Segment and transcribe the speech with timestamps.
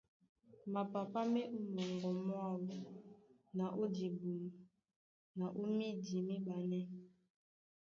[0.73, 2.55] Mapapá ma e mɔŋgɔ mwáō
[3.57, 4.41] na ó dibum
[5.37, 6.83] na ó mídi míɓanɛ́.